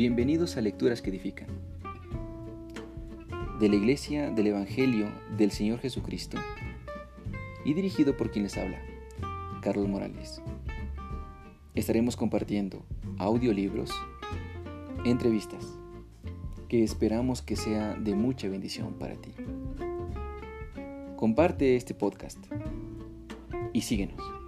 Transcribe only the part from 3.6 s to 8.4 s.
la Iglesia del Evangelio del Señor Jesucristo y dirigido por